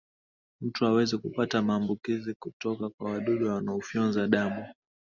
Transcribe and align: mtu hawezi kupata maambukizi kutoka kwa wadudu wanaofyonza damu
mtu 0.61 0.85
hawezi 0.85 1.17
kupata 1.17 1.61
maambukizi 1.61 2.33
kutoka 2.33 2.89
kwa 2.89 3.11
wadudu 3.11 3.49
wanaofyonza 3.53 4.27
damu 4.27 4.67